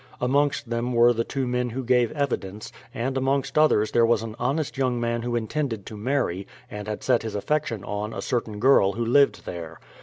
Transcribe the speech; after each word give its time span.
Amongst 0.19 0.67
them 0.67 0.93
were 0.93 1.13
the 1.13 1.23
two 1.23 1.45
men 1.45 1.69
who 1.69 1.83
gave 1.83 2.11
evidence; 2.13 2.71
and 2.91 3.15
amongst 3.15 3.55
others 3.55 3.91
there 3.91 4.03
was 4.03 4.23
an 4.23 4.35
honest 4.39 4.75
young 4.75 4.99
man 4.99 5.21
who 5.21 5.35
intended 5.35 5.85
to 5.85 5.95
marry, 5.95 6.47
and 6.71 6.87
had 6.87 7.03
set 7.03 7.21
his 7.21 7.35
affection 7.35 7.83
on 7.83 8.11
a 8.11 8.19
certain 8.19 8.59
girl 8.59 8.93
who 8.93 9.05
lived 9.05 9.45
there. 9.45 9.79